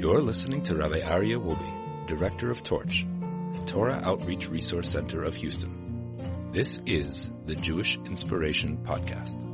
[0.00, 3.06] You're listening to Rabbi Aryeh Wolbe, Director of Torch,
[3.52, 6.16] the Torah Outreach Resource Center of Houston.
[6.52, 9.44] This is the Jewish Inspiration Podcast.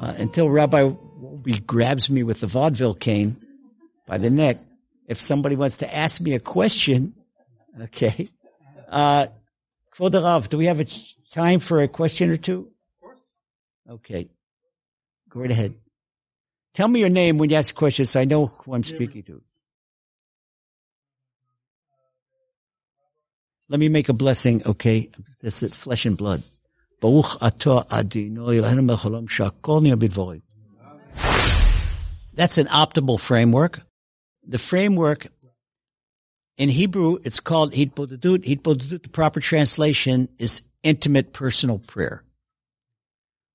[0.00, 3.36] Uh, until Rabbi Wolbe grabs me with the vaudeville cane
[4.06, 4.56] by the neck,
[5.06, 7.12] if somebody wants to ask me a question,
[7.78, 8.26] okay.
[8.88, 9.26] Uh,
[9.94, 10.86] Kvod Rav, do we have a
[11.30, 12.70] time for a question or two?
[12.94, 13.18] Of course.
[13.90, 14.30] Okay.
[15.28, 15.74] Go right ahead.
[16.74, 18.10] Tell me your name when you ask questions.
[18.10, 19.42] so I know who I'm speaking to.
[23.68, 25.10] Let me make a blessing, okay?
[25.40, 26.42] This is flesh and blood.
[32.34, 33.80] That's an optimal framework.
[34.46, 35.28] The framework
[36.56, 38.44] in Hebrew, it's called hitbodedut.
[38.44, 42.24] Hitbodedut, the proper translation is intimate personal prayer,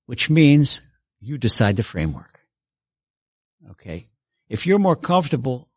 [0.06, 0.80] which means
[1.20, 2.35] you decide the framework.
[3.70, 4.08] Okay.
[4.48, 5.68] If you're more comfortable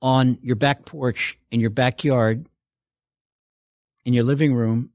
[0.00, 2.46] on your back porch in your backyard,
[4.04, 4.90] in your living room,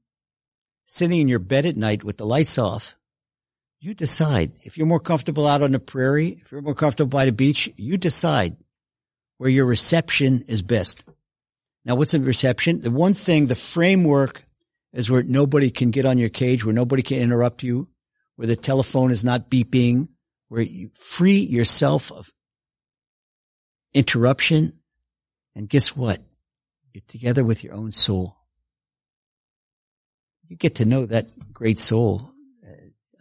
[0.86, 2.96] sitting in your bed at night with the lights off,
[3.80, 4.52] you decide.
[4.62, 7.70] If you're more comfortable out on the prairie, if you're more comfortable by the beach,
[7.76, 8.56] you decide
[9.38, 11.04] where your reception is best.
[11.84, 12.80] Now, what's a reception?
[12.80, 14.44] The one thing, the framework
[14.94, 17.88] is where nobody can get on your cage, where nobody can interrupt you,
[18.36, 20.08] where the telephone is not beeping,
[20.48, 22.32] where you free yourself of
[23.92, 24.80] interruption.
[25.54, 26.20] And guess what?
[26.92, 28.36] You're together with your own soul.
[30.48, 32.30] You get to know that great soul.
[32.64, 32.70] Uh,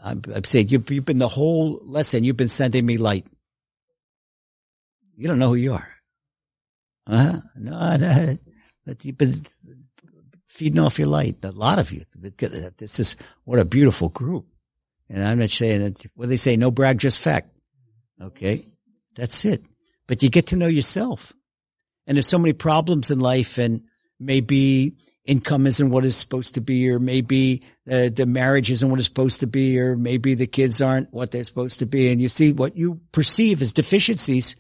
[0.04, 2.24] I'm, I'm saying you've, you've been the whole lesson.
[2.24, 3.26] You've been sending me light.
[5.16, 5.94] You don't know who you are.
[7.08, 7.42] Huh?
[7.56, 8.38] No, no,
[8.86, 9.46] but you've been
[10.48, 11.38] feeding off your light.
[11.44, 12.04] A lot of you.
[12.78, 14.46] This is what a beautiful group.
[15.14, 17.50] And I'm not saying that, what they say, no brag, just fact.
[18.20, 18.68] Okay.
[19.16, 19.64] That's it.
[20.08, 21.34] But you get to know yourself.
[22.08, 23.84] And there's so many problems in life and
[24.20, 29.00] maybe income isn't what it's supposed to be, or maybe uh, the marriage isn't what
[29.00, 32.12] it's supposed to be, or maybe the kids aren't what they're supposed to be.
[32.12, 34.56] And you see what you perceive as deficiencies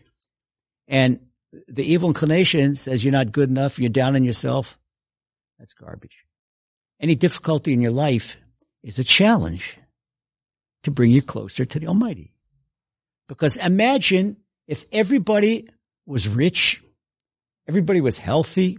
[0.87, 1.19] and
[1.67, 3.79] the evil inclination says you're not good enough.
[3.79, 4.77] You're down on yourself.
[5.57, 6.25] That's garbage.
[6.99, 8.37] Any difficulty in your life
[8.83, 9.79] is a challenge
[10.83, 12.33] to bring you closer to the Almighty.
[13.27, 15.69] Because imagine if everybody
[16.05, 16.83] was rich,
[17.67, 18.77] everybody was healthy,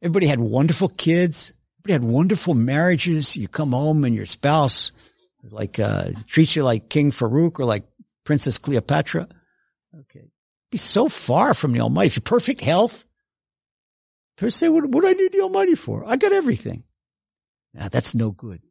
[0.00, 3.36] everybody had wonderful kids, everybody had wonderful marriages.
[3.36, 4.92] You come home and your spouse
[5.50, 7.84] like uh, treats you like King Farouk or like
[8.24, 9.26] Princess Cleopatra.
[10.00, 10.30] Okay,
[10.70, 12.08] be so far from the Almighty.
[12.08, 13.06] If you're perfect health,
[14.36, 16.04] people say, "What what do I need the Almighty for?
[16.06, 16.84] I got everything."
[17.74, 18.62] Now that's no good.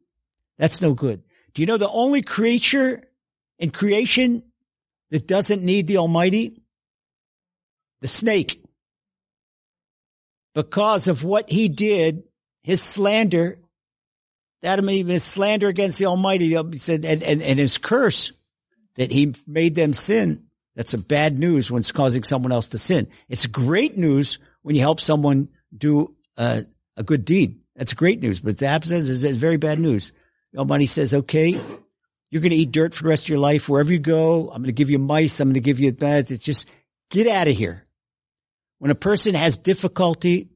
[0.58, 1.22] That's no good.
[1.54, 3.02] Do you know the only creature
[3.58, 4.42] in creation
[5.10, 6.60] that doesn't need the Almighty?
[8.00, 8.60] The snake.
[10.54, 12.24] Because of what he did,
[12.62, 13.58] his slander,
[14.62, 18.32] Adam even his slander against the Almighty, he said, and, and, and his curse
[18.96, 20.44] that he made them sin.
[20.74, 23.08] That's a bad news when it's causing someone else to sin.
[23.28, 26.64] It's great news when you help someone do a,
[26.96, 27.60] a good deed.
[27.76, 30.12] That's great news, but the absence is very bad news.
[30.56, 31.60] Almighty says, okay,
[32.30, 33.68] you're going to eat dirt for the rest of your life.
[33.68, 35.40] Wherever you go, I'm going to give you mice.
[35.40, 36.30] I'm going to give you bad.
[36.30, 36.68] It's just
[37.10, 37.86] get out of here.
[38.78, 40.50] When a person has difficulty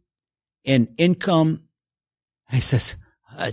[0.65, 1.65] in income,
[2.51, 2.97] he says,
[3.37, 3.53] uh,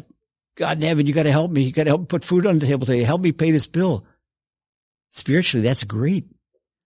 [0.55, 1.63] God in heaven, you got to help me.
[1.63, 3.03] You got to help put food on the table today.
[3.03, 4.05] Help me pay this bill.
[5.09, 6.25] Spiritually, that's great.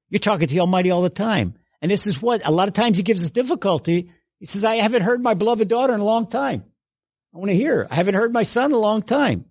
[0.09, 1.55] You're talking to the Almighty all the time.
[1.81, 4.11] And this is what a lot of times he gives us difficulty.
[4.39, 6.63] He says, I haven't heard my beloved daughter in a long time.
[7.33, 7.87] I want to hear.
[7.89, 9.45] I haven't heard my son in a long time.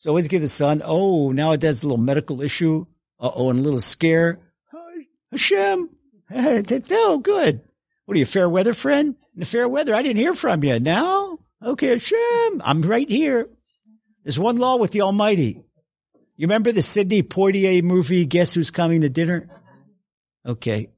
[0.00, 2.86] So always give the son, oh, now it does a little medical issue.
[3.20, 4.40] Uh oh, and a little scare.
[5.30, 5.90] Hashem.
[6.32, 7.60] oh, good.
[8.06, 9.14] What are you, fair weather friend?
[9.34, 10.80] In the fair weather, I didn't hear from you.
[10.80, 11.38] Now?
[11.62, 12.62] Okay, Hashem.
[12.64, 13.46] I'm right here.
[14.24, 15.62] There's one law with the Almighty.
[16.34, 19.50] You remember the Sidney Poitier movie, Guess Who's Coming to Dinner?
[20.46, 20.88] Okay.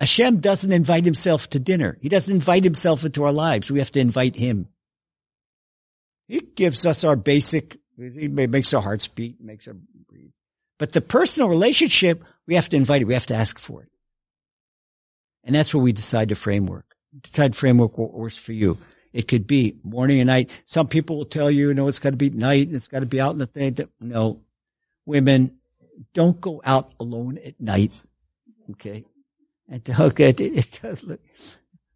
[0.00, 1.96] Hashem doesn't invite himself to dinner.
[2.00, 3.70] He doesn't invite himself into our lives.
[3.70, 4.66] We have to invite him.
[6.30, 10.30] He gives us our basic, it makes our hearts beat, makes our breathe.
[10.78, 13.06] But the personal relationship, we have to invite it.
[13.06, 13.88] We have to ask for it.
[15.42, 16.94] And that's where we decide the framework.
[17.20, 18.78] Decide framework what works for you.
[19.12, 20.50] It could be morning and night.
[20.66, 22.68] Some people will tell you, no, it's got to be night.
[22.68, 23.76] And it's got to be out in the thing.
[23.98, 24.40] No,
[25.06, 25.58] women,
[26.14, 27.90] don't go out alone at night.
[28.70, 29.04] Okay.
[29.68, 31.20] And okay, it, it does look,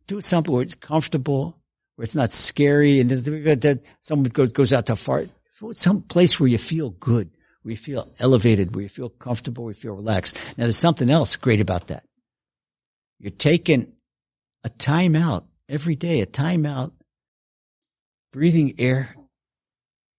[0.09, 1.57] do something where it's comfortable
[1.97, 5.29] where it's not scary and that someone goes out to fart.
[5.73, 7.31] Some place where you feel good,
[7.63, 8.75] We feel elevated.
[8.75, 9.65] where you feel comfortable.
[9.65, 10.37] We feel relaxed.
[10.59, 12.05] Now there's something else great about that.
[13.19, 13.93] You're taking
[14.65, 16.93] a time out every day, a time out,
[18.33, 19.15] breathing air,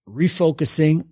[0.09, 1.07] refocusing.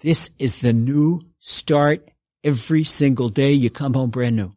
[0.00, 2.08] This is the new start
[2.44, 3.52] every single day.
[3.52, 4.54] You come home brand new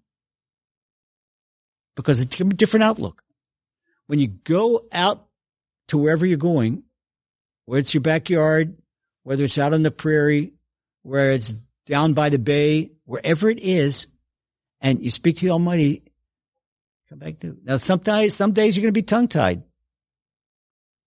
[1.96, 3.24] because it's a different outlook.
[4.08, 5.28] When you go out
[5.88, 6.84] to wherever you're going,
[7.66, 8.76] whether it's your backyard,
[9.24, 10.54] whether it's out on the prairie,
[11.04, 11.54] where it's
[11.86, 14.08] down by the bay, wherever it is,
[14.80, 16.04] and you speak to the Almighty,
[17.10, 17.78] come back to now.
[17.78, 19.64] Sometimes, some days you're going to be tongue tied,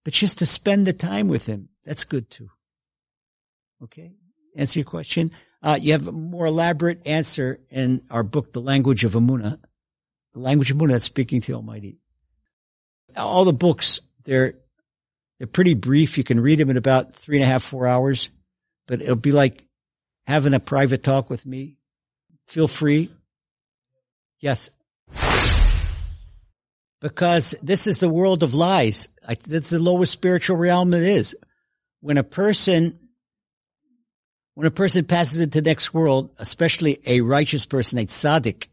[0.04, 2.50] but just to spend the time with Him, that's good too.
[3.82, 4.12] Okay,
[4.56, 5.30] answer your question.
[5.62, 9.58] Uh, you have a more elaborate answer in our book, The Language of Emuna,
[10.34, 11.96] the language of Emuna speaking to the Almighty.
[13.16, 14.54] All the books, they're
[15.38, 16.16] they're pretty brief.
[16.19, 18.31] You can read them in about three and a half, four hours,
[18.86, 19.64] but it'll be like
[20.26, 21.76] having a private talk with me.
[22.46, 23.10] Feel free.
[24.40, 24.70] Yes.
[27.00, 29.08] Because this is the world of lies.
[29.26, 31.36] That's the lowest spiritual realm it is.
[32.00, 32.98] When a person,
[34.54, 38.69] when a person passes into the next world, especially a righteous person, a tzaddik,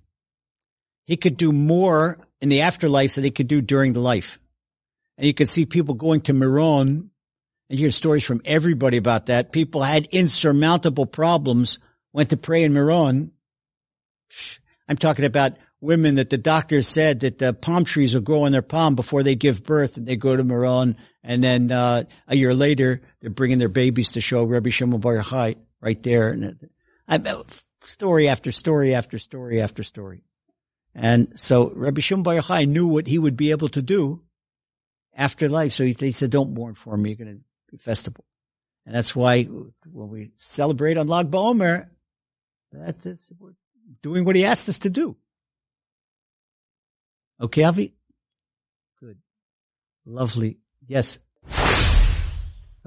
[1.05, 4.39] he could do more in the afterlife than he could do during the life.
[5.21, 7.11] And you can see people going to Meron
[7.69, 9.51] and hear stories from everybody about that.
[9.51, 11.77] People had insurmountable problems,
[12.11, 13.31] went to pray in Meron.
[14.89, 18.51] I'm talking about women that the doctors said that the palm trees will grow on
[18.51, 20.97] their palm before they give birth and they go to Meron.
[21.23, 25.19] And then, uh, a year later, they're bringing their babies to show Rabbi Shimon Bar
[25.19, 26.31] Yochai right there.
[26.31, 26.67] And
[27.07, 27.43] I,
[27.83, 30.23] story after story after story after story.
[30.95, 34.23] And so Rabbi Shimon Bar Yochai knew what he would be able to do
[35.15, 35.73] after life.
[35.73, 37.09] So he, he said, don't mourn for me.
[37.09, 38.25] You're going to be festival.
[38.85, 41.87] And that's why when we celebrate on Lag BaOmer,
[42.71, 43.53] that is we're
[44.01, 45.15] doing what he asked us to do.
[47.39, 47.93] Okay, Avi?
[48.99, 49.17] Good.
[50.05, 50.57] Lovely.
[50.87, 51.19] Yes.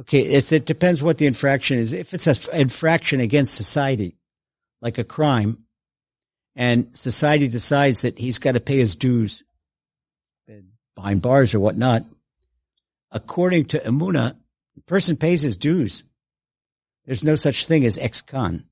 [0.00, 1.92] Okay, it's, it depends what the infraction is.
[1.92, 4.16] If it's an infraction against society,
[4.80, 5.58] like a crime,
[6.56, 9.44] and society decides that he's got to pay his dues
[10.96, 12.04] behind bars or whatnot,
[13.14, 14.36] according to Emuna,
[14.86, 16.04] person pays his dues.
[17.06, 18.64] There's no such thing as ex-con.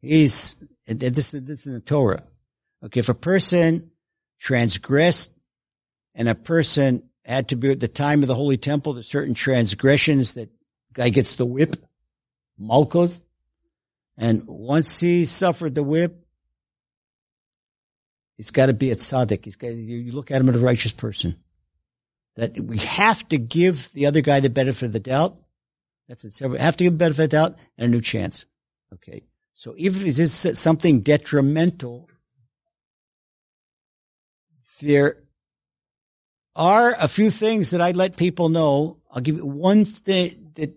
[0.00, 2.22] He's, this, this is in the Torah.
[2.84, 3.90] Okay, if a person
[4.38, 5.32] transgressed
[6.14, 9.34] and a person had to be at the time of the Holy Temple, there's certain
[9.34, 10.48] transgressions that
[10.94, 11.76] guy gets the whip,
[12.58, 13.20] malchus,
[14.16, 16.24] and once he suffered the whip,
[18.36, 19.44] he's got to be a tzaddik.
[19.44, 21.36] He's got, you look at him as a righteous person
[22.36, 25.36] that we have to give the other guy the benefit of the doubt.
[26.08, 26.48] That's it.
[26.48, 28.46] We have to give benefit of the doubt and a new chance.
[28.94, 29.24] Okay.
[29.52, 32.08] So if it's something detrimental,
[34.80, 35.18] there
[36.56, 38.98] are a few things that I let people know.
[39.10, 40.74] I'll give you one thing that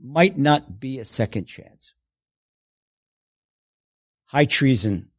[0.00, 1.94] might not be a second chance.
[4.26, 5.10] High treason.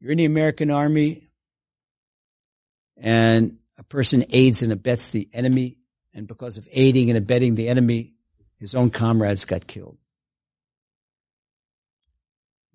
[0.00, 1.28] You're in the American army
[2.96, 5.78] and a person aids and abets the enemy,
[6.12, 8.14] and because of aiding and abetting the enemy,
[8.58, 9.98] his own comrades got killed.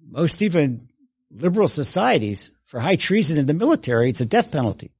[0.05, 0.89] Most even
[1.31, 4.91] liberal societies, for high treason in the military, it's a death penalty.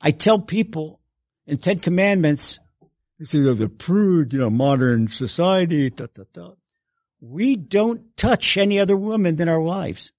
[0.00, 1.00] I tell people
[1.46, 2.58] in Ten Commandments,
[3.24, 6.52] say they're the prude, you know, modern society, da, da, da.
[7.20, 10.12] We don't touch any other woman than our wives.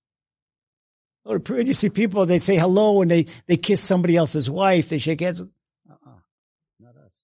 [1.26, 4.90] Oh, you see people, they say hello and they, they kiss somebody else's wife.
[4.90, 5.42] They shake hands.
[5.42, 6.12] Uh-uh.
[6.80, 7.20] Not us.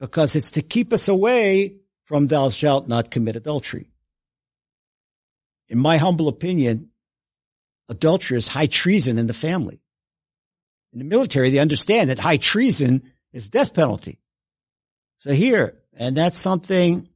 [0.00, 3.90] Because it's to keep us away from thou shalt not commit adultery.
[5.68, 6.90] In my humble opinion,
[7.88, 9.80] adultery is high treason in the family.
[10.92, 14.20] In the military, they understand that high treason is death penalty.
[15.18, 17.08] So here, and that's something,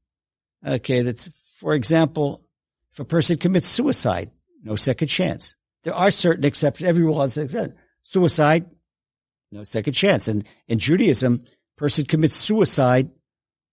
[0.67, 1.29] okay, that's,
[1.59, 2.45] for example,
[2.93, 4.31] if a person commits suicide,
[4.63, 5.57] no second chance.
[5.85, 6.89] There are certain exceptions.
[6.89, 7.39] Everyone has
[8.03, 8.67] suicide,
[9.53, 10.29] no second chance.
[10.29, 11.45] And in Judaism,
[11.77, 13.11] person commits suicide,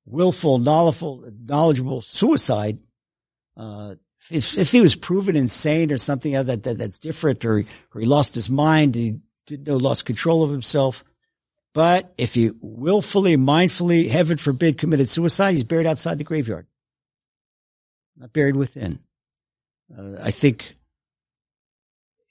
[0.05, 2.81] willful, knowledgeable suicide.
[3.57, 3.95] Uh,
[4.29, 8.05] if, if, he was proven insane or something that, that that's different, or, or he
[8.05, 11.03] lost his mind, he didn't know, lost control of himself.
[11.73, 16.67] But if he willfully, mindfully, heaven forbid, committed suicide, he's buried outside the graveyard,
[18.17, 18.99] not buried within.
[19.95, 20.75] Uh, I think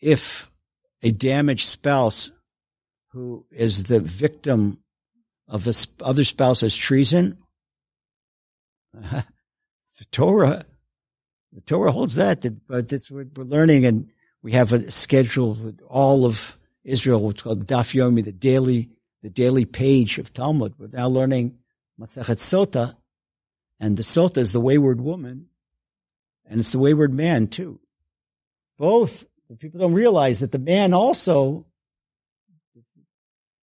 [0.04, 0.50] if
[1.02, 2.30] a damaged spouse
[3.12, 4.78] who is the victim
[5.48, 7.38] of a other spouse's treason,
[8.92, 9.24] the
[10.12, 10.64] Torah,
[11.52, 14.10] the Torah holds that, but that's what we're learning and
[14.42, 18.90] we have a schedule with all of Israel, what's called Daf Yomi, the daily,
[19.22, 20.74] the daily page of Talmud.
[20.78, 21.56] We're now learning
[21.98, 22.94] Masachet Sota,
[23.80, 25.46] and the Sota is the wayward woman,
[26.44, 27.80] and it's the wayward man too.
[28.76, 29.24] Both,
[29.58, 31.66] people don't realize that the man also,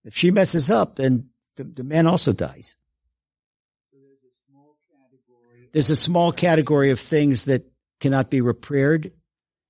[0.03, 2.75] if she messes up, then the, the man also dies.
[5.73, 7.65] There's a small category of things that
[7.99, 9.13] cannot be repaired.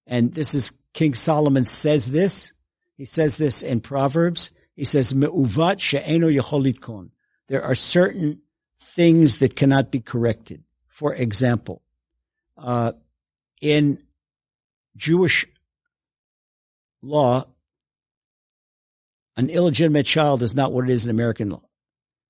[0.07, 2.53] And this is King Solomon says this.
[2.97, 4.51] He says this in Proverbs.
[4.75, 7.09] He says, Me'uvat she'eno.
[7.47, 8.41] There are certain
[8.79, 10.63] things that cannot be corrected.
[10.87, 11.81] For example,
[12.57, 12.93] uh,
[13.61, 14.01] in
[14.95, 15.45] Jewish
[17.01, 17.45] law,
[19.37, 21.63] an illegitimate child is not what it is in American law.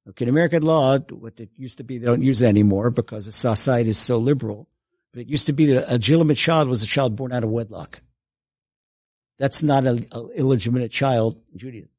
[0.09, 3.25] Okay, in American law, what it used to be, they don't use it anymore because
[3.25, 4.67] the society is so liberal.
[5.13, 7.49] But it used to be that a legitimate child was a child born out of
[7.49, 8.01] wedlock.
[9.37, 11.89] That's not an illegitimate child in Judaism.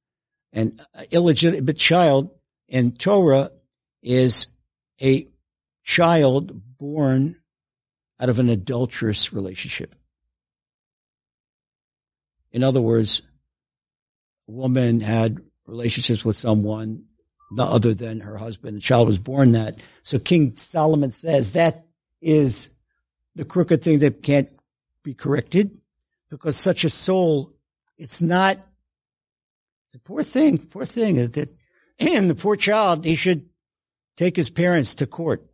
[0.52, 2.30] An illegitimate child
[2.68, 3.50] in Torah
[4.02, 4.48] is
[5.00, 5.28] a
[5.84, 7.36] child born
[8.20, 9.94] out of an adulterous relationship.
[12.52, 13.22] In other words,
[14.48, 17.04] a woman had relationships with someone
[17.58, 18.76] other than her husband.
[18.76, 19.78] The child was born that.
[20.02, 21.84] So King Solomon says that
[22.20, 22.70] is
[23.34, 24.48] the crooked thing that can't
[25.02, 25.78] be corrected
[26.30, 27.52] because such a soul,
[27.98, 28.58] it's not,
[29.86, 31.18] it's a poor thing, poor thing.
[31.98, 33.48] And the poor child, he should
[34.16, 35.44] take his parents to court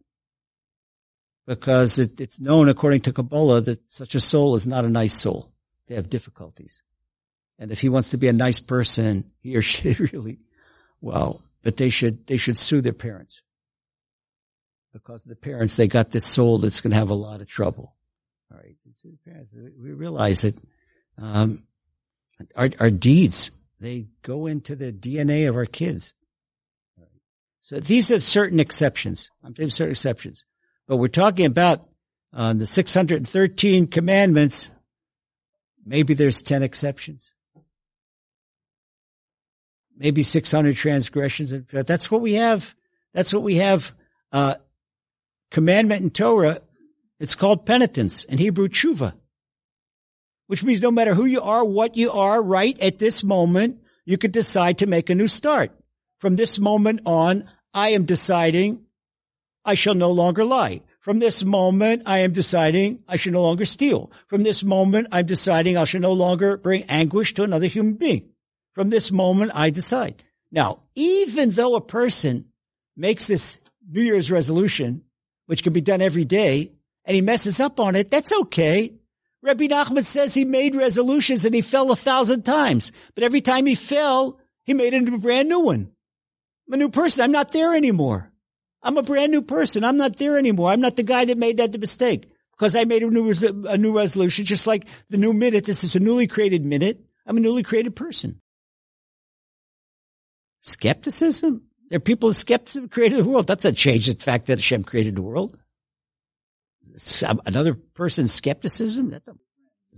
[1.46, 5.14] because it, it's known according to Kabbalah that such a soul is not a nice
[5.14, 5.50] soul.
[5.86, 6.82] They have difficulties.
[7.58, 10.38] And if he wants to be a nice person, he or she really,
[11.00, 13.42] well, but they should, they should sue their parents.
[14.92, 17.94] Because the parents, they got this soul that's going to have a lot of trouble.
[18.50, 18.76] All right.
[18.92, 19.52] Sue the parents.
[19.54, 20.60] We realize that,
[21.18, 21.64] um,
[22.54, 23.50] our, our deeds,
[23.80, 26.14] they go into the DNA of our kids.
[27.60, 29.30] So these are certain exceptions.
[29.44, 30.44] I'm saying certain exceptions,
[30.86, 31.84] but we're talking about
[32.32, 34.70] uh, the 613 commandments.
[35.84, 37.34] Maybe there's 10 exceptions
[39.98, 41.52] maybe 600 transgressions.
[41.70, 42.74] That's what we have.
[43.12, 43.92] That's what we have.
[44.32, 44.54] Uh,
[45.50, 46.60] commandment in Torah.
[47.20, 49.12] It's called penitence in Hebrew tshuva,
[50.46, 54.16] which means no matter who you are, what you are right at this moment, you
[54.16, 55.72] could decide to make a new start.
[56.20, 58.84] From this moment on, I am deciding
[59.64, 60.82] I shall no longer lie.
[61.00, 64.12] From this moment, I am deciding I should no longer steal.
[64.26, 68.30] From this moment, I'm deciding I shall no longer bring anguish to another human being.
[68.78, 70.22] From this moment, I decide.
[70.52, 72.44] Now, even though a person
[72.96, 73.58] makes this
[73.90, 75.02] New Year's resolution,
[75.46, 76.70] which can be done every day,
[77.04, 78.94] and he messes up on it, that's okay.
[79.42, 83.66] Rabbi Nachman says he made resolutions and he fell a thousand times, but every time
[83.66, 85.90] he fell, he made a brand new one.
[86.68, 87.24] I'm a new person.
[87.24, 88.30] I'm not there anymore.
[88.80, 89.82] I'm a brand new person.
[89.82, 90.70] I'm not there anymore.
[90.70, 93.34] I'm not the guy that made that mistake because I made a new,
[93.66, 95.64] a new resolution, just like the new minute.
[95.64, 97.04] This is a newly created minute.
[97.26, 98.40] I'm a newly created person.
[100.68, 101.62] Skepticism?
[101.88, 103.46] There are people who skepticism who created the world.
[103.46, 105.58] That's a change the fact that Hashem created the world.
[107.46, 109.18] Another person's skepticism?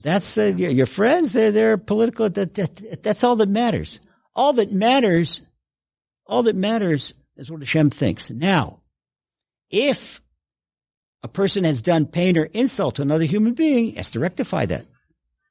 [0.01, 1.33] That's uh, your, your, friends.
[1.33, 2.31] They're, they're political.
[2.31, 4.01] That, that, that's all that matters.
[4.35, 5.41] All that matters,
[6.27, 8.31] all that matters is what Hashem thinks.
[8.31, 8.81] Now,
[9.71, 10.21] if
[11.23, 14.87] a person has done pain or insult to another human being, has to rectify that.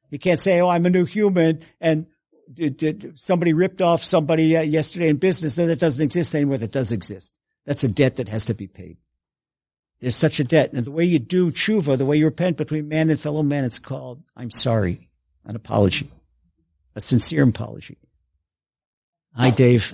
[0.09, 2.07] You can't say, oh, I'm a new human and
[2.53, 6.57] did, somebody ripped off somebody uh, yesterday in business, then it doesn't exist anymore.
[6.57, 7.37] That does exist.
[7.65, 8.97] That's a debt that has to be paid.
[9.99, 10.73] There's such a debt.
[10.73, 13.65] And the way you do tshuva, the way you repent between man and fellow man,
[13.65, 15.09] it's called, I'm sorry,
[15.45, 16.09] an apology,
[16.95, 17.97] a sincere apology.
[19.35, 19.93] Hi, Dave.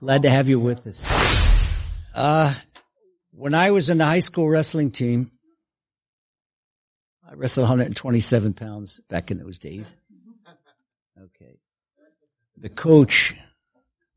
[0.00, 1.02] Glad to have you with us.
[2.14, 2.54] Uh,
[3.32, 5.30] when I was in the high school wrestling team,
[7.28, 9.94] I wrestled 127 pounds back in those days.
[12.58, 13.34] The coach,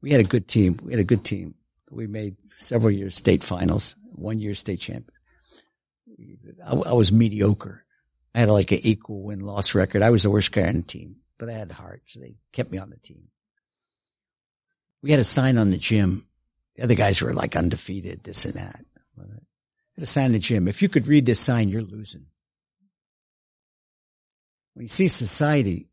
[0.02, 0.80] we had a good team.
[0.84, 1.56] We had a good team.
[1.92, 5.16] We made several years state finals, one year state champion.
[6.66, 7.84] I, I was mediocre.
[8.34, 10.02] I had like an equal win loss record.
[10.02, 12.72] I was the worst guy on the team, but I had heart, so they kept
[12.72, 13.30] me on the team.
[15.02, 16.28] We had a sign on the gym.
[16.76, 18.86] The other guys were like undefeated, this and that.
[19.18, 19.24] We
[19.96, 20.68] had a sign in the gym.
[20.68, 22.28] If you could read this sign, you're losing.
[24.74, 25.89] When you see society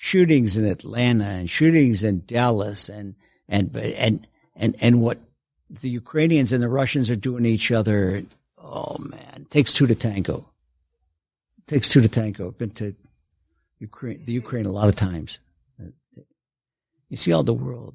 [0.00, 3.16] shootings in Atlanta and shootings in Dallas and,
[3.48, 5.18] and, and, and, and what
[5.68, 8.22] the Ukrainians and the Russians are doing to each other.
[8.56, 10.48] Oh man, takes two to tango.
[11.66, 12.46] Takes two to tango.
[12.46, 12.94] I've been to
[13.80, 15.40] Ukraine, the Ukraine a lot of times.
[17.10, 17.94] You see all the world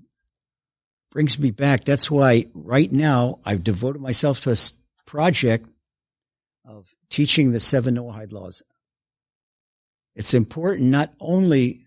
[1.09, 1.85] brings me back.
[1.85, 4.55] That's why right now I've devoted myself to a
[5.05, 5.69] project
[6.65, 8.61] of teaching the seven Noahide laws.
[10.15, 11.83] It's important not only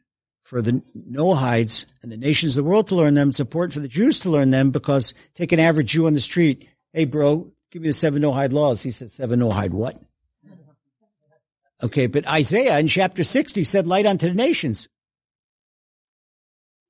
[0.46, 3.80] for the Noahides and the nations of the world to learn them, it's important for
[3.80, 6.68] the Jews to learn them because take an average Jew on the street.
[6.92, 8.80] Hey bro, give me the seven Noahide laws.
[8.80, 9.98] He says, seven Noahide what?
[11.82, 14.88] Okay, but Isaiah in chapter 60 said light unto the nations.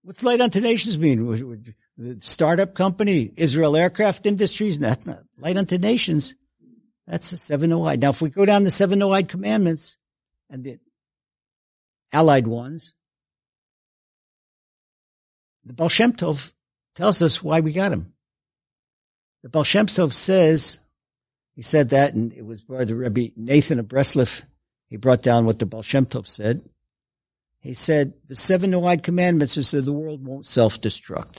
[0.02, 1.74] What's light unto nations mean?
[1.96, 6.34] The startup company, Israel Aircraft Industries, that's not light unto nations.
[7.06, 8.00] That's the seven Noahide.
[8.00, 9.96] Now, if we go down the seven Noahide commandments
[10.50, 10.78] and the
[12.12, 12.92] allied ones,
[15.66, 16.52] the Baal Shem Tov
[16.94, 18.12] tells us why we got him.
[19.42, 20.78] The Baal Shem Tov says,
[21.54, 24.44] he said that, and it was by the Rebbe Nathan of Breslov.
[24.88, 26.62] He brought down what the Baal Shem Tov said.
[27.58, 31.38] He said, the seven Noahide commandments is that the world won't self-destruct.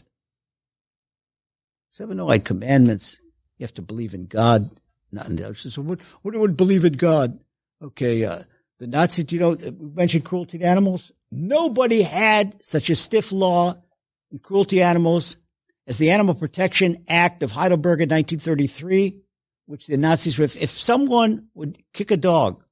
[1.89, 3.21] Seven Noahide commandments,
[3.57, 4.71] you have to believe in God,
[5.11, 5.73] not in the others.
[5.73, 7.39] So what, what would believe in God?
[7.81, 8.43] Okay, uh,
[8.79, 11.13] the Nazis, you know, we mentioned cruelty to animals.
[11.31, 13.81] Nobody had such a stiff law
[14.37, 15.37] in cruelty animals
[15.87, 19.19] as the Animal Protection Act of Heidelberg in 1933,
[19.65, 22.63] which the Nazis, if, if someone would kick a dog,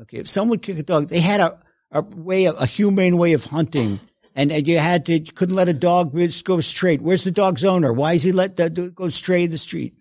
[0.00, 1.58] okay, if someone would kick a dog, they had a,
[1.90, 4.00] a way, a humane way of hunting.
[4.34, 7.02] And, and you had to, you couldn't let a dog go straight.
[7.02, 7.92] Where's the dog's owner?
[7.92, 9.96] Why is he let uh, that go straight in the street?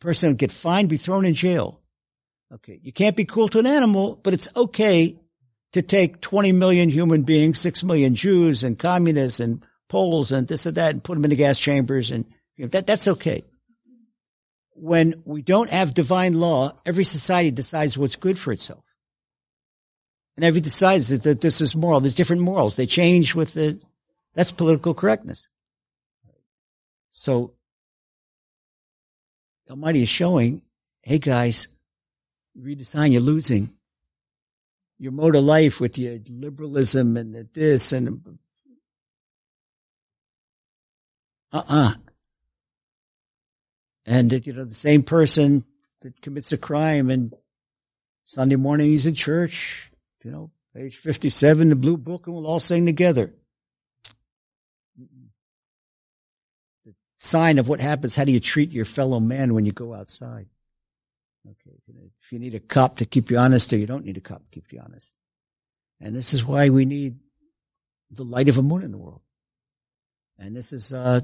[0.00, 1.80] Person would get fined, be thrown in jail.
[2.54, 2.78] Okay.
[2.82, 5.18] You can't be cruel to an animal, but it's okay
[5.72, 10.66] to take 20 million human beings, 6 million Jews and communists and Poles and this
[10.66, 12.24] and that and put them in the gas chambers and
[12.56, 13.44] you know, that, that's okay.
[14.74, 18.84] When we don't have divine law, every society decides what's good for itself.
[20.36, 22.00] And every decides that, that this is moral.
[22.00, 22.76] There's different morals.
[22.76, 23.80] They change with the,
[24.34, 25.48] that's political correctness.
[27.10, 27.54] So
[29.68, 30.62] Almighty is showing,
[31.02, 31.68] hey guys,
[32.54, 33.74] you you're losing.
[34.98, 38.38] Your mode of life with your liberalism and this and
[41.52, 41.94] uh-uh.
[44.06, 45.64] And, you know, the same person
[46.00, 47.34] that commits a crime and
[48.24, 49.90] Sunday morning he's in church,
[50.22, 53.34] you know, page 57, the blue book, and we'll all sing together.
[56.84, 58.16] The sign of what happens.
[58.16, 60.46] How do you treat your fellow man when you go outside?
[61.46, 61.76] Okay.
[62.20, 64.42] If you need a cop to keep you honest or you don't need a cop
[64.42, 65.14] to keep you honest.
[66.00, 67.16] And this is why we need
[68.10, 69.22] the light of Emuna in the world.
[70.38, 71.20] And this is, uh,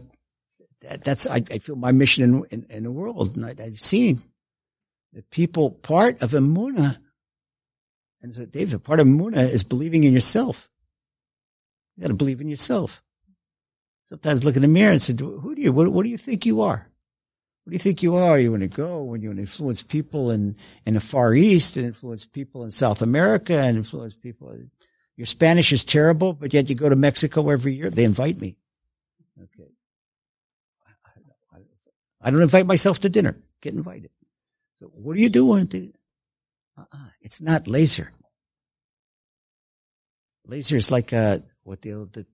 [1.02, 3.36] that's, I, I, feel my mission in, in, in the world.
[3.36, 4.22] And I, have seen
[5.12, 6.98] the people, part of Emunah,
[8.22, 10.70] and so David, part of Emunah is believing in yourself.
[11.96, 13.02] You got to believe in yourself.
[14.06, 16.44] Sometimes look in the mirror and say, who do you, what, what do you think
[16.44, 16.88] you are?
[17.64, 18.38] What do you think you are?
[18.38, 21.78] You want to go when you want to influence people in, in the Far East
[21.78, 24.54] and influence people in South America and influence people.
[25.16, 27.88] Your Spanish is terrible, but yet you go to Mexico every year.
[27.88, 28.56] They invite me.
[29.42, 29.70] Okay.
[32.24, 33.36] I don't invite myself to dinner.
[33.60, 34.10] Get invited.
[34.80, 35.92] So what are you doing?
[36.76, 37.08] Uh-uh.
[37.20, 38.08] It's not Lazer.
[40.48, 42.26] Lazer is like a, what the, the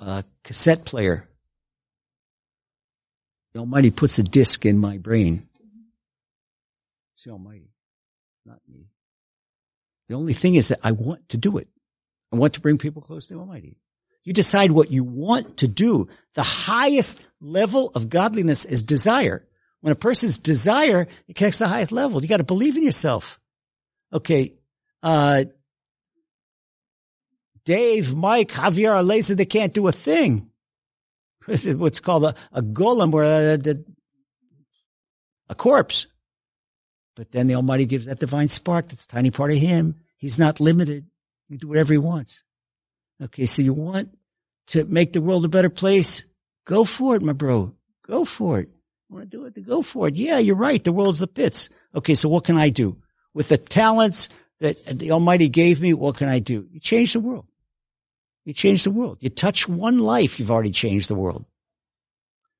[0.00, 1.28] uh, cassette player.
[3.52, 5.48] The Almighty puts a disc in my brain.
[7.14, 7.72] It's the Almighty,
[8.46, 8.86] not me.
[10.06, 11.68] The only thing is that I want to do it.
[12.32, 13.78] I want to bring people close to the Almighty.
[14.28, 16.06] You decide what you want to do.
[16.34, 19.42] The highest level of godliness is desire.
[19.80, 22.20] When a person's desire, it connects the highest level.
[22.20, 23.40] You got to believe in yourself.
[24.12, 24.52] Okay.
[25.02, 25.46] Uh,
[27.64, 30.50] Dave, Mike, Javier Alesa, they can't do a thing.
[31.46, 33.76] What's called a, a golem or a, a,
[35.48, 36.06] a corpse.
[37.16, 39.94] But then the Almighty gives that divine spark that's a tiny part of Him.
[40.18, 41.06] He's not limited.
[41.48, 42.44] He can do whatever He wants.
[43.22, 44.17] Okay, so you want
[44.68, 46.24] to make the world a better place?
[46.64, 47.74] Go for it, my bro.
[48.06, 48.68] Go for it.
[49.08, 49.66] Want to do it?
[49.66, 50.16] Go for it.
[50.16, 50.82] Yeah, you're right.
[50.82, 51.70] The world's the pits.
[51.94, 52.96] Okay, so what can I do?
[53.32, 54.28] With the talents
[54.60, 56.66] that the Almighty gave me, what can I do?
[56.70, 57.46] You change the world.
[58.44, 59.18] You change the world.
[59.20, 61.44] You touch one life, you've already changed the world.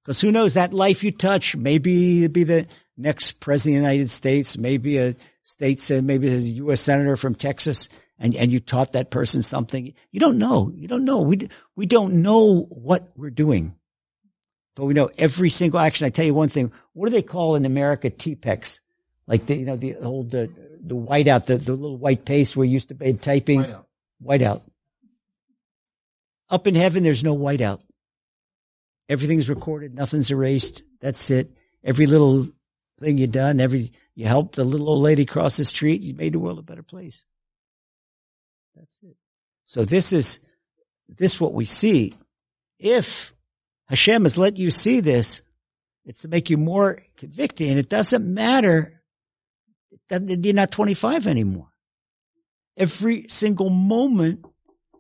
[0.02, 2.66] Because who knows, that life you touch, maybe it'd be the
[2.96, 6.80] next president of the United States, maybe a state, maybe a U.S.
[6.80, 9.94] senator from Texas, and, and you taught that person something.
[10.10, 10.72] You don't know.
[10.74, 11.20] You don't know.
[11.20, 13.74] We, we don't know what we're doing.
[14.78, 16.06] but we know every single action.
[16.06, 16.72] I tell you one thing.
[16.92, 18.80] What do they call in America Tipp-Ex?
[19.26, 20.46] Like the, you know, the old, uh,
[20.80, 23.64] the whiteout, the, the little white paste we used to be typing.
[23.64, 23.84] Whiteout.
[24.24, 24.62] Whiteout.
[26.48, 27.80] Up in heaven, there's no whiteout.
[29.08, 29.94] Everything's recorded.
[29.94, 30.82] Nothing's erased.
[31.00, 31.50] That's it.
[31.82, 32.46] Every little
[33.00, 36.34] thing you done, every, you helped the little old lady cross the street, you made
[36.34, 37.24] the world a better place.
[38.78, 39.16] That's it.
[39.64, 40.40] So this is,
[41.08, 42.14] this what we see.
[42.78, 43.34] If
[43.88, 45.42] Hashem has let you see this,
[46.04, 49.02] it's to make you more convicted and it doesn't matter
[50.08, 51.68] that you're not 25 anymore.
[52.76, 54.44] Every single moment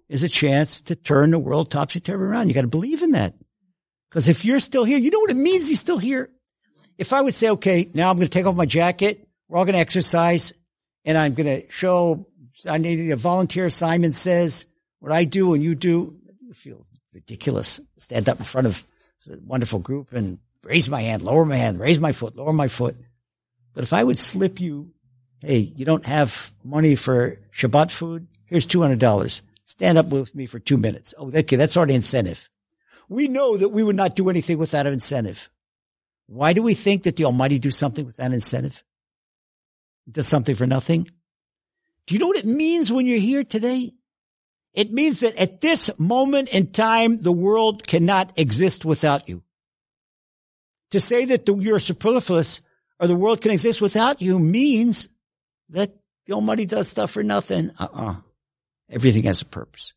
[0.08, 2.48] is a chance to turn the world topsy-turvy around.
[2.48, 3.34] You got to believe in that.
[4.10, 6.30] Because if you're still here, you know what it means he's still here.
[6.96, 9.64] If I would say, okay, now I'm going to take off my jacket, we're all
[9.64, 10.52] going to exercise,
[11.04, 12.26] and I'm going to show,
[12.66, 13.70] I need a volunteer.
[13.70, 14.66] Simon says
[15.00, 16.16] what I do and you do.
[16.40, 17.80] You feel ridiculous.
[17.96, 18.84] Stand up in front of
[19.30, 22.68] a wonderful group and raise my hand, lower my hand, raise my foot, lower my
[22.68, 22.96] foot.
[23.74, 24.92] But if I would slip you,
[25.40, 28.26] hey, you don't have money for Shabbat food?
[28.46, 29.40] Here's $200.
[29.64, 31.14] Stand up with me for two minutes.
[31.18, 32.48] Oh, okay, that's already incentive.
[33.08, 35.50] We know that we would not do anything without an incentive.
[36.26, 38.82] Why do we think that the Almighty do something without incentive?
[40.10, 41.10] Does something for nothing?
[42.08, 43.92] Do you know what it means when you're here today?
[44.72, 49.42] It means that at this moment in time, the world cannot exist without you.
[50.92, 52.62] To say that the, you're superfluous
[52.98, 55.10] or the world can exist without you means
[55.68, 57.72] that the Almighty does stuff for nothing.
[57.78, 58.16] Uh-uh.
[58.88, 59.92] Everything has a purpose.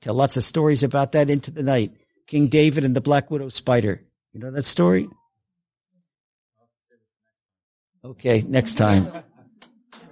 [0.00, 1.92] Tell lots of stories about that into the night.
[2.26, 4.00] King David and the Black Widow spider.
[4.32, 5.06] You know that story?
[8.02, 9.12] Okay, next time.